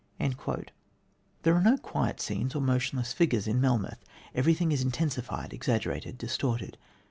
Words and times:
There 1.43 1.53
are 1.53 1.61
no 1.61 1.77
quiet 1.77 2.19
scenes 2.19 2.55
or 2.55 2.59
motionless 2.59 3.13
figures 3.13 3.45
in 3.45 3.61
Melmoth. 3.61 4.03
Everything 4.33 4.71
is 4.71 4.81
intensified, 4.81 5.53
exaggerated, 5.53 6.17
distorted. 6.17 6.79